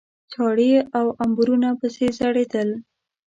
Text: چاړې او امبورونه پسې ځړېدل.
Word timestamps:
چاړې 0.31 0.71
او 0.97 1.05
امبورونه 1.23 1.69
پسې 1.79 2.05
ځړېدل. 2.17 2.69